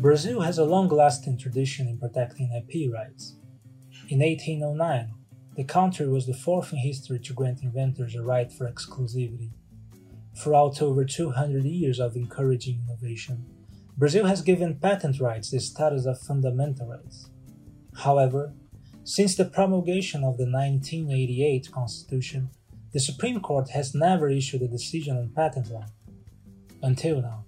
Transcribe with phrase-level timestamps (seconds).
[0.00, 3.34] Brazil has a long-lasting tradition in protecting IP rights.
[4.08, 5.12] In 1809,
[5.56, 9.50] the country was the fourth in history to grant inventors a right for exclusivity.
[10.36, 13.44] Throughout over 200 years of encouraging innovation,
[13.96, 17.30] Brazil has given patent rights the status of fundamental rights.
[17.96, 18.54] However,
[19.02, 22.50] since the promulgation of the 1988 Constitution,
[22.92, 25.86] the Supreme Court has never issued a decision on patent law.
[26.84, 27.46] Until now.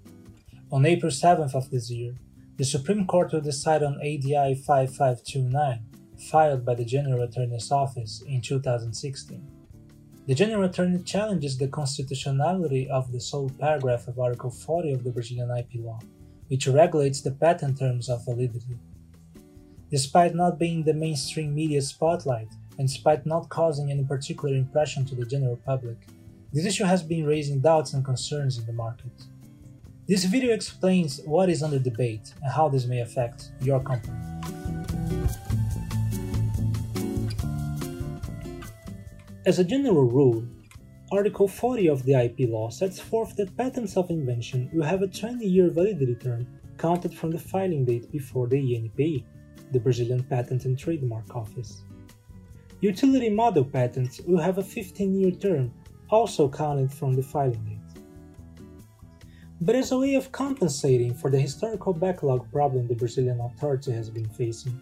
[0.73, 2.17] On April 7th of this year,
[2.61, 5.81] the Supreme Court will decide on ADI 5529,
[6.31, 9.43] filed by the General Attorney's Office in 2016.
[10.27, 15.11] The General Attorney challenges the constitutionality of the sole paragraph of Article 40 of the
[15.11, 16.01] Brazilian IP law,
[16.49, 18.77] which regulates the patent terms of validity.
[19.91, 25.15] Despite not being the mainstream media spotlight, and despite not causing any particular impression to
[25.15, 25.97] the general public,
[26.53, 29.13] this issue has been raising doubts and concerns in the market.
[30.11, 34.19] This video explains what is under debate and how this may affect your company.
[39.47, 40.45] As a general rule,
[41.13, 45.07] Article 40 of the IP law sets forth that patents of invention will have a
[45.07, 46.45] 20 year validity term
[46.77, 49.23] counted from the filing date before the INPI,
[49.71, 51.85] the Brazilian Patent and Trademark Office.
[52.81, 55.73] Utility model patents will have a 15 year term,
[56.11, 57.80] also counted from the filing date.
[59.63, 64.09] But as a way of compensating for the historical backlog problem the Brazilian authority has
[64.09, 64.81] been facing,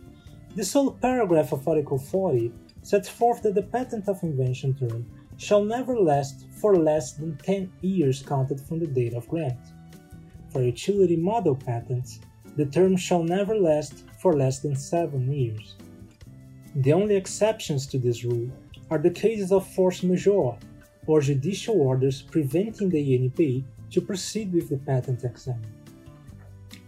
[0.54, 5.04] the sole paragraph of Article 40 sets forth that the patent of invention term
[5.36, 9.58] shall never last for less than 10 years counted from the date of grant.
[10.50, 12.20] For utility model patents,
[12.56, 15.74] the term shall never last for less than 7 years.
[16.76, 18.48] The only exceptions to this rule
[18.90, 20.56] are the cases of force majeure,
[21.06, 25.62] or judicial orders preventing the INPI to proceed with the patent exam.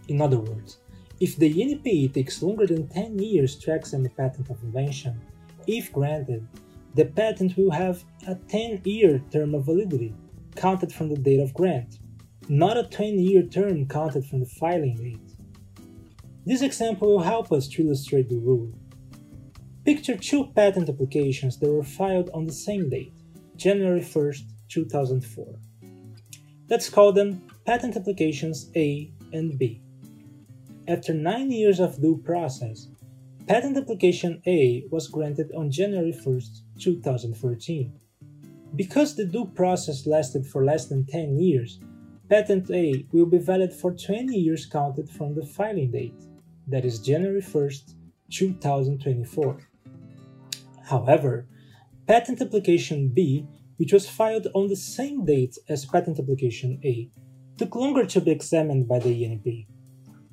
[0.07, 0.77] In other words,
[1.19, 5.21] if the INPI takes longer than 10 years to examine a patent of invention,
[5.67, 6.47] if granted,
[6.95, 10.13] the patent will have a 10 year term of validity,
[10.55, 11.99] counted from the date of grant,
[12.49, 15.31] not a 20 year term counted from the filing date.
[16.45, 18.73] This example will help us to illustrate the rule.
[19.85, 23.13] Picture two patent applications that were filed on the same date,
[23.55, 25.55] January 1st, 2004.
[26.71, 29.81] Let's call them patent applications A and B.
[30.87, 32.87] After 9 years of due process,
[33.45, 36.41] Patent application A was granted on January 1,
[36.79, 37.91] 2014.
[38.73, 41.81] Because the due process lasted for less than 10 years,
[42.29, 46.23] Patent A will be valid for 20 years counted from the filing date,
[46.69, 47.69] that is January 1,
[48.31, 49.59] 2024.
[50.85, 51.47] However,
[52.07, 53.45] Patent application B,
[53.81, 57.09] which was filed on the same date as Patent application A,
[57.57, 59.65] took longer to be examined by the INPI.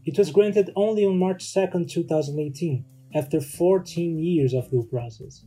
[0.04, 5.46] It was granted only on March 2, 2018 after 14 years of due process.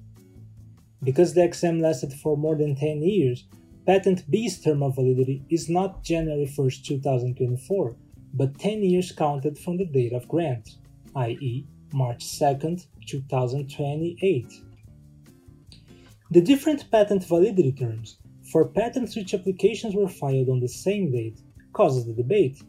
[1.03, 3.45] Because the exam lasted for more than 10 years,
[3.85, 7.95] Patent B's term of validity is not January 1, 2024,
[8.33, 10.77] but 10 years counted from the date of grant,
[11.17, 14.70] i.e., March 2, 2028.
[16.31, 18.17] The different patent validity terms
[18.53, 21.41] for patents which applications were filed on the same date
[21.73, 22.61] causes the debate.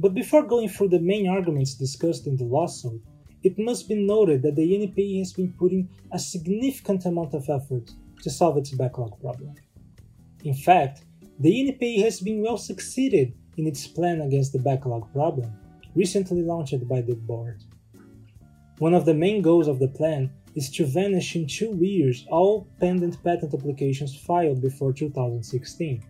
[0.00, 3.00] But before going through the main arguments discussed in the lawsuit,
[3.44, 7.88] it must be noted that the INPI has been putting a significant amount of effort
[8.24, 9.54] to solve its backlog problem.
[10.42, 11.04] In fact,
[11.38, 15.52] the INPI has been well succeeded in its plan against the backlog problem,
[15.94, 17.62] recently launched by the board.
[18.78, 22.66] One of the main goals of the plan is to vanish in two years all
[22.80, 26.02] pending patent applications filed before 2016.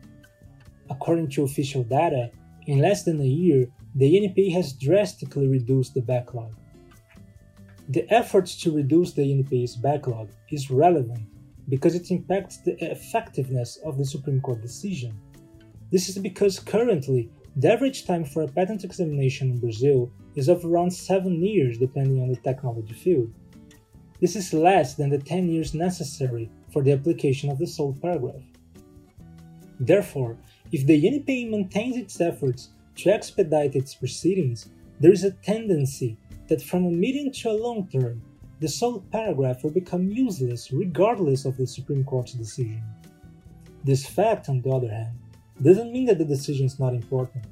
[0.89, 2.31] According to official data,
[2.67, 6.53] in less than a year, the INPI has drastically reduced the backlog.
[7.91, 11.25] The efforts to reduce the INPI's backlog is relevant
[11.69, 15.13] because it impacts the effectiveness of the Supreme Court decision.
[15.93, 20.65] This is because currently the average time for a patent examination in Brazil is of
[20.65, 23.31] around 7 years depending on the technology field.
[24.21, 28.43] This is less than the 10 years necessary for the application of the sole paragraph.
[29.79, 30.37] Therefore,
[30.73, 34.69] if the INPI maintains its efforts to expedite its proceedings,
[35.01, 36.17] there is a tendency
[36.49, 38.21] that from a medium to a long term,
[38.61, 42.83] the sole paragraph will become useless regardless of the Supreme Court's decision.
[43.85, 45.17] This fact, on the other hand,
[45.63, 47.45] doesn't mean that the decision is not important.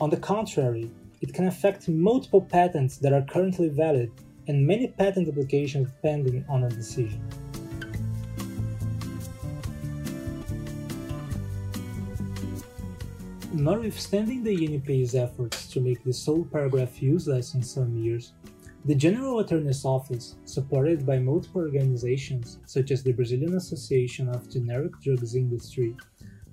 [0.00, 0.90] On the contrary,
[1.20, 4.10] it can affect multiple patents that are currently valid
[4.48, 7.22] and many patent applications pending on a decision.
[13.60, 18.32] notwithstanding the INPI's efforts to make the sole paragraph useless in some years,
[18.86, 24.92] the General Attorney's Office, supported by multiple organizations such as the Brazilian Association of Generic
[25.02, 25.94] Drugs Industry,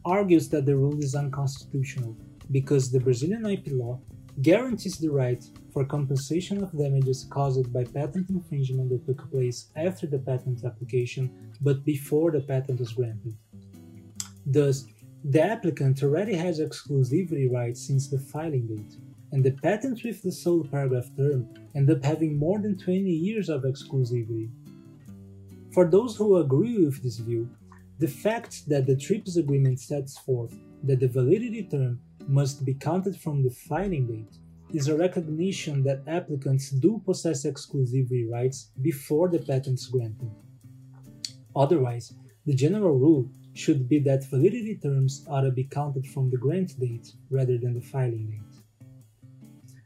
[0.04, 2.16] argues that the rule is unconstitutional
[2.52, 4.00] because the Brazilian IP law
[4.42, 5.44] guarantees the right
[5.74, 11.54] for compensation of damages caused by patent infringement that took place after the patent application
[11.62, 13.36] but before the patent was granted.
[14.46, 14.86] Thus,
[15.24, 18.96] the applicant already has exclusivity rights since the filing date,
[19.32, 23.50] and the patents with the sole paragraph term end up having more than 20 years
[23.50, 24.50] of exclusivity.
[25.74, 27.50] For those who agree with this view,
[28.00, 30.54] the fact that the TRIPS agreement sets forth
[30.84, 34.38] that the validity term must be counted from the filing date
[34.74, 40.30] is a recognition that applicants do possess exclusivity rights before the patent is granted.
[41.56, 42.14] Otherwise,
[42.46, 46.80] the general rule should be that validity terms ought to be counted from the grant
[46.80, 48.64] date rather than the filing date.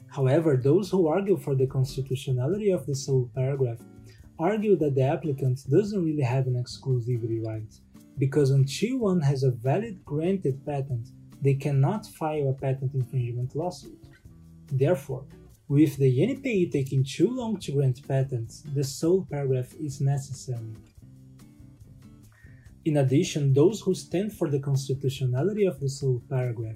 [0.09, 3.79] However, those who argue for the constitutionality of the sole paragraph
[4.37, 7.73] argue that the applicant doesn't really have an exclusivity right,
[8.17, 11.07] because until one has a valid granted patent,
[11.41, 13.99] they cannot file a patent infringement lawsuit.
[14.71, 15.25] Therefore,
[15.67, 20.75] with the INPI taking too long to grant patents, the sole paragraph is necessary.
[22.83, 26.75] In addition, those who stand for the constitutionality of the sole paragraph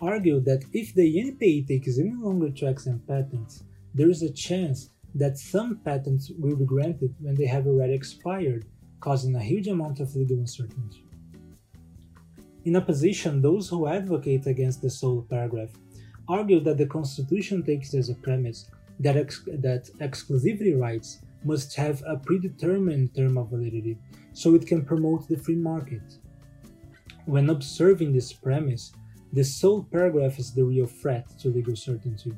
[0.00, 3.64] argue that if the INPI takes even longer to exempt patents,
[3.94, 8.64] there is a chance that some patents will be granted when they have already expired,
[9.00, 11.04] causing a huge amount of legal uncertainty.
[12.64, 15.70] In opposition, those who advocate against the sole paragraph
[16.26, 18.70] argue that the Constitution takes as a premise
[19.00, 23.98] that, ex- that exclusivity rights must have a predetermined term of validity
[24.32, 26.18] so it can promote the free market.
[27.26, 28.92] When observing this premise,
[29.34, 32.32] the sole paragraph is the real threat to legal certainty,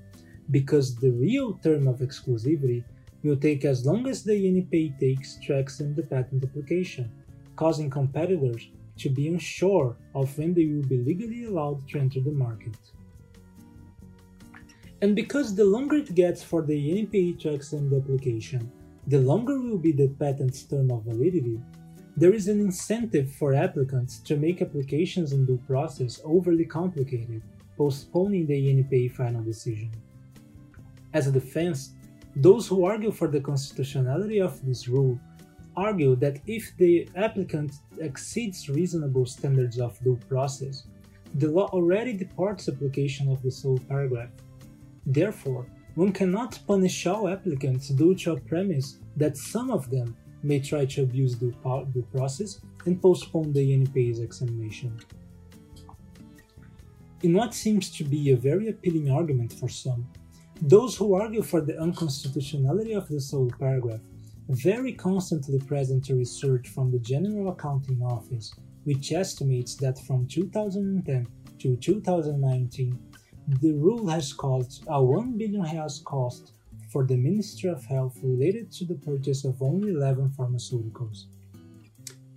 [0.50, 2.82] because the real term of exclusivity
[3.22, 7.12] will take as long as the INPI takes to extend the patent application,
[7.54, 12.32] causing competitors to be unsure of when they will be legally allowed to enter the
[12.32, 12.76] market.
[15.02, 18.72] And because the longer it gets for the INPI to extend the application,
[19.06, 21.60] the longer will be the patent's term of validity,
[22.16, 27.42] there is an incentive for applicants to make applications in due process overly complicated,
[27.76, 29.90] postponing the INPI final decision.
[31.12, 31.92] As a defense,
[32.34, 35.20] those who argue for the constitutionality of this rule
[35.76, 40.84] argue that if the applicant exceeds reasonable standards of due process,
[41.34, 44.30] the law already departs application of the sole paragraph.
[45.04, 50.60] Therefore, one cannot punish all applicants due to a premise that some of them may
[50.60, 51.54] try to abuse due,
[51.92, 54.98] due process and postpone the INPI's examination.
[57.22, 60.06] In what seems to be a very appealing argument for some,
[60.62, 64.00] those who argue for the unconstitutionality of the sole paragraph
[64.48, 68.54] very constantly present a research from the General Accounting Office,
[68.84, 71.26] which estimates that from 2010
[71.58, 72.98] to 2019,
[73.60, 76.52] the rule has caused a 1 billion reais cost
[76.92, 81.24] for the Ministry of Health related to the purchase of only 11 pharmaceuticals.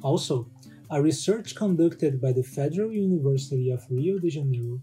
[0.01, 0.49] Also,
[0.89, 4.79] a research conducted by the Federal University of Rio de Janeiro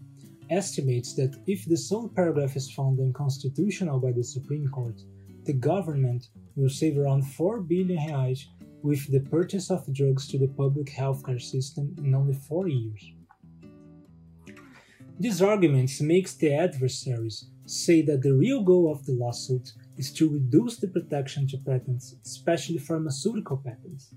[0.49, 5.01] estimates that if the sole paragraph is found unconstitutional by the Supreme Court,
[5.47, 8.45] the government will save around 4 billion reais
[8.83, 13.11] with the purchase of drugs to the public healthcare system in only 4 years.
[15.19, 20.29] These arguments makes the adversaries say that the real goal of the lawsuit is to
[20.29, 24.13] reduce the protection to patents, especially pharmaceutical patents.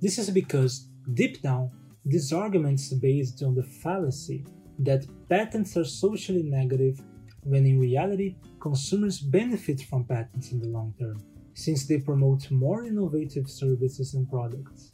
[0.00, 1.70] This is because, deep down,
[2.06, 4.46] these arguments are based on the fallacy
[4.78, 7.00] that patents are socially negative
[7.44, 11.22] when in reality consumers benefit from patents in the long term
[11.54, 14.90] since they promote more innovative services and products.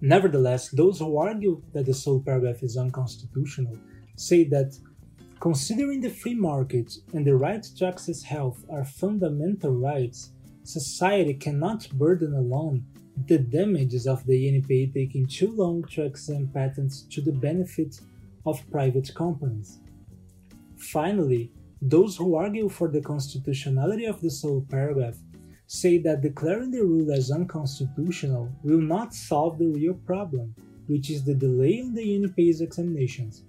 [0.00, 3.76] Nevertheless, those who argue that the sole paragraph is unconstitutional
[4.16, 4.78] say that
[5.40, 10.32] considering the free market and the right to access health are fundamental rights,
[10.62, 12.84] society cannot burden alone
[13.26, 18.00] the damages of the INPI taking too long to exempt patents to the benefit
[18.46, 19.80] of private companies.
[20.78, 21.50] Finally,
[21.82, 25.16] those who argue for the constitutionality of the sole paragraph
[25.66, 30.54] say that declaring the rule as unconstitutional will not solve the real problem,
[30.86, 33.42] which is the delay in the INPI's examinations.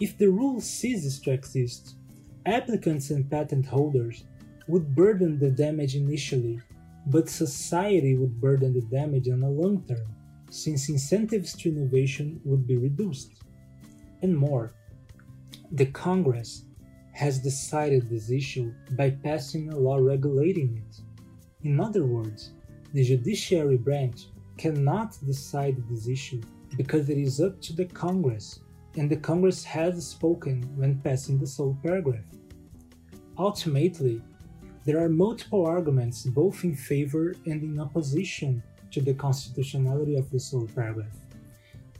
[0.00, 1.96] If the rule ceases to exist,
[2.44, 4.24] applicants and patent holders
[4.66, 6.60] would burden the damage initially,
[7.06, 10.14] but society would burden the damage on the long term,
[10.50, 13.32] since incentives to innovation would be reduced.
[14.22, 14.72] and more.
[15.74, 16.66] The Congress
[17.12, 21.00] has decided this issue by passing a law regulating it.
[21.66, 22.50] In other words,
[22.92, 24.26] the judiciary branch
[24.58, 26.42] cannot decide this issue
[26.76, 28.60] because it is up to the Congress,
[28.98, 32.28] and the Congress has spoken when passing the sole paragraph.
[33.38, 34.20] Ultimately,
[34.84, 40.38] there are multiple arguments both in favor and in opposition to the constitutionality of the
[40.38, 41.16] sole paragraph.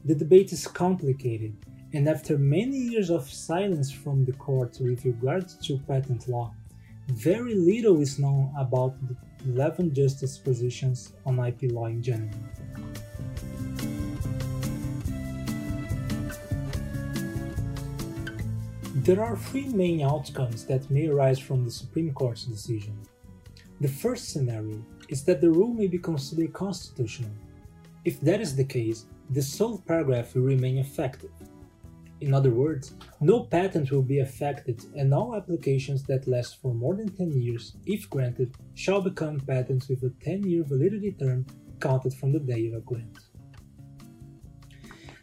[0.05, 1.57] The debate is complicated,
[1.95, 6.55] and after many years of silence from the court with regard to patent law,
[7.09, 9.15] very little is known about the
[9.53, 12.31] 11 justice positions on IP law in general.
[18.95, 22.97] There are three main outcomes that may arise from the Supreme Court's decision.
[23.81, 27.33] The first scenario is that the rule may be considered constitutional.
[28.05, 31.31] If that is the case, the sole paragraph will remain effective.
[32.23, 36.95] In other words, no patent will be affected and all applications that last for more
[36.95, 41.45] than 10 years, if granted, shall become patents with a 10-year validity term
[41.81, 43.19] counted from the day of a grant.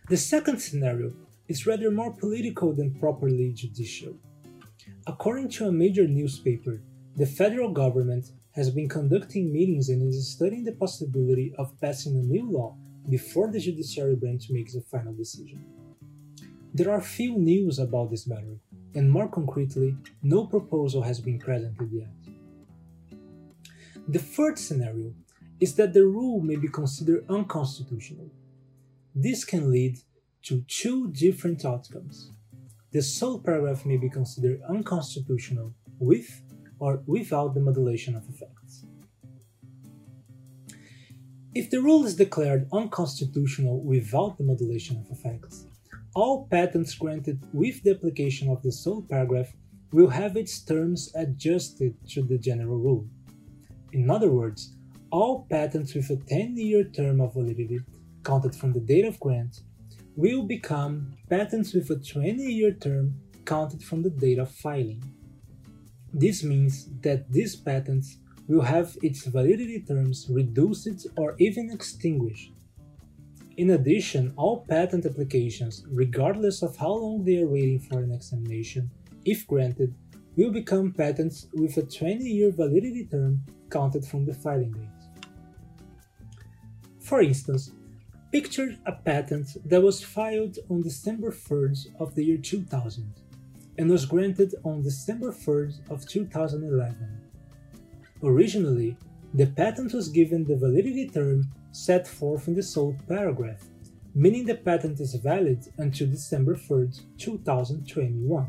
[0.09, 1.13] The second scenario
[1.47, 4.15] is rather more political than properly judicial.
[5.07, 6.81] According to a major newspaper,
[7.15, 8.25] the federal government
[8.55, 12.75] has been conducting meetings and is studying the possibility of passing a new law
[13.09, 15.63] before the judiciary branch makes a final decision.
[16.79, 18.55] There are few news about this matter,
[18.95, 22.07] and more concretely, no proposal has been presented yet.
[24.07, 25.13] The third scenario
[25.59, 28.31] is that the rule may be considered unconstitutional.
[29.13, 29.97] This can lead
[30.43, 32.31] to two different outcomes.
[32.91, 36.29] The sole paragraph may be considered unconstitutional with
[36.79, 38.85] or without the modulation of effects.
[41.53, 45.65] If the rule is declared unconstitutional without the modulation of effects,
[46.19, 49.53] all patents granted with the application of the sole paragraph
[49.93, 53.07] will have its terms adjusted to the general rule.
[53.93, 54.75] In other words,
[55.11, 57.79] all patents with a 10 year term of validity
[58.25, 59.61] counted from the date of grant
[60.17, 65.01] will become patents with a 20-year term counted from the date of filing.
[66.13, 68.17] This means that these patents
[68.49, 72.51] will have its validity terms reduced or even extinguished.
[73.59, 78.89] In addition, all patent applications, regardless of how long they are waiting for an examination,
[79.25, 79.93] if granted,
[80.37, 85.31] will become patents with a 20-year validity term counted from the filing date.
[87.01, 87.73] For instance,
[88.31, 93.11] Picture a patent that was filed on December 3rd of the year 2000
[93.79, 96.95] and was granted on December 3rd of 2011.
[98.23, 98.95] Originally,
[99.33, 103.63] the patent was given the validity term set forth in the sole paragraph,
[104.15, 108.47] meaning the patent is valid until December 3rd, 2021.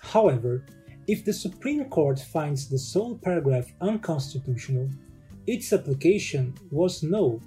[0.00, 0.66] However,
[1.06, 4.88] if the Supreme Court finds the sole paragraph unconstitutional,
[5.46, 7.40] its application was null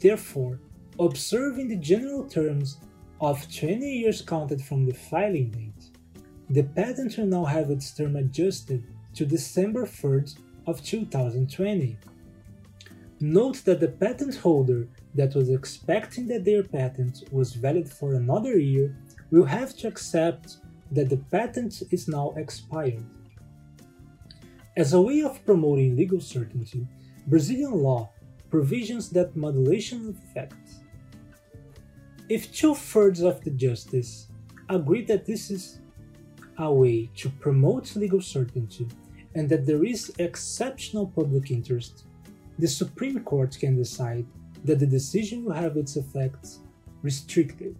[0.00, 0.60] Therefore,
[0.98, 2.78] observing the general terms
[3.20, 5.90] of 20 years counted from the filing date,
[6.50, 11.98] the patent will now have its term adjusted to December 3rd of 2020.
[13.20, 18.58] Note that the patent holder that was expecting that their patent was valid for another
[18.58, 18.94] year
[19.30, 20.58] will have to accept
[20.92, 23.04] that the patent is now expired.
[24.76, 26.86] As a way of promoting legal certainty,
[27.26, 28.10] Brazilian law
[28.50, 30.80] provisions that modulation of effects.
[32.28, 34.28] If two thirds of the justice
[34.68, 35.80] agree that this is
[36.58, 38.86] a way to promote legal certainty
[39.34, 42.04] and that there is exceptional public interest,
[42.58, 44.26] the Supreme Court can decide
[44.64, 46.60] that the decision will have its effects
[47.02, 47.76] restricted.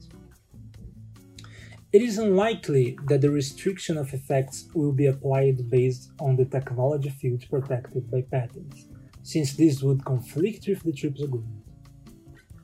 [1.93, 7.11] It is unlikely that the restriction of effects will be applied based on the technology
[7.11, 8.87] field protected by patents
[9.23, 11.65] since this would conflict with the TRIPS agreement.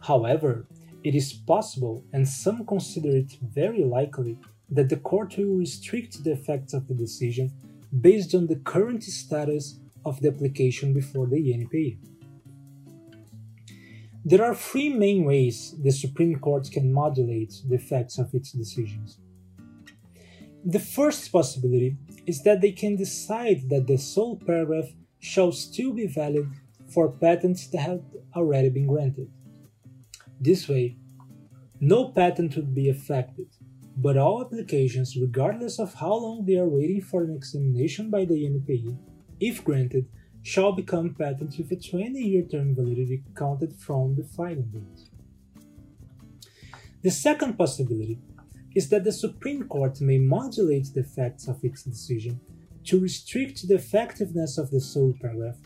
[0.00, 0.66] However,
[1.02, 4.38] it is possible, and some consider it very likely,
[4.70, 7.52] that the court will restrict the effects of the decision
[8.00, 11.98] based on the current status of the application before the INPI.
[14.24, 19.18] There are three main ways the Supreme Court can modulate the effects of its decisions.
[20.64, 26.06] The first possibility is that they can decide that the sole paragraph shall still be
[26.06, 26.48] valid
[26.92, 28.02] for patents that have
[28.36, 29.28] already been granted.
[30.40, 30.96] This way,
[31.80, 33.48] no patent would be affected,
[33.96, 38.34] but all applications, regardless of how long they are waiting for an examination by the
[38.34, 38.96] INPI,
[39.42, 40.06] if granted,
[40.42, 45.08] shall become patents with a 20 year term validity counted from the filing date.
[47.02, 48.18] The second possibility
[48.74, 52.40] is that the Supreme Court may modulate the effects of its decision
[52.84, 55.56] to restrict the effectiveness of the sole paragraph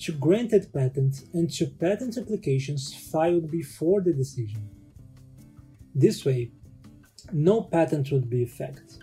[0.00, 4.68] to granted patents and to patent applications filed before the decision.
[5.94, 6.50] This way,
[7.32, 9.02] no patent would be effective,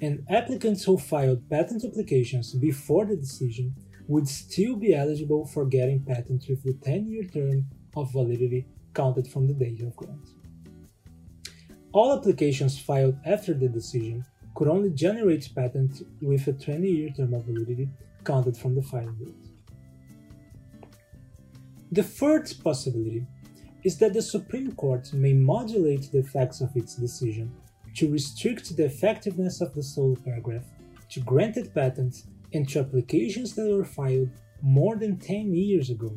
[0.00, 3.74] and applicants who filed patent applications before the decision
[4.08, 9.26] would still be eligible for getting patents with the 10 year term of validity counted
[9.26, 10.28] from the date of grant.
[11.92, 14.24] All applications filed after the decision
[14.54, 17.88] could only generate patents with a 20 year term of validity
[18.24, 19.50] counted from the filing date.
[21.92, 23.26] The third possibility
[23.84, 27.52] is that the Supreme Court may modulate the effects of its decision
[27.96, 30.64] to restrict the effectiveness of the sole paragraph
[31.08, 34.30] to granted patents and to applications that were filed
[34.62, 36.12] more than 10 years ago.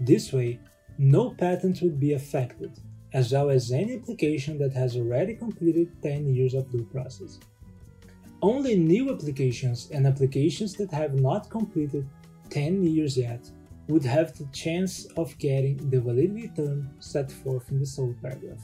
[0.00, 0.60] This way,
[0.98, 2.72] no patent would be affected,
[3.12, 7.38] as well as any application that has already completed 10 years of due process.
[8.42, 12.08] Only new applications and applications that have not completed
[12.50, 13.50] 10 years yet
[13.88, 18.60] would have the chance of getting the validity term set forth in the sole paragraph.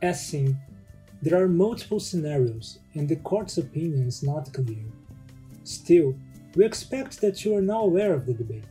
[0.00, 0.56] As seen,
[1.22, 4.84] there are multiple scenarios and the court's opinion is not clear.
[5.64, 6.14] Still,
[6.54, 8.64] we expect that you are now aware of the debate.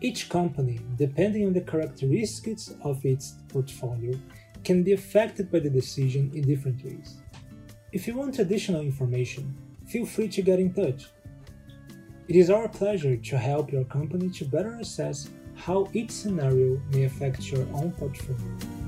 [0.00, 4.18] Each company, depending on the characteristics of its portfolio,
[4.64, 7.18] can be affected by the decision in different ways.
[7.92, 9.56] If you want additional information,
[9.86, 11.06] feel free to get in touch.
[12.26, 17.04] It is our pleasure to help your company to better assess how each scenario may
[17.04, 18.81] affect your own portfolio.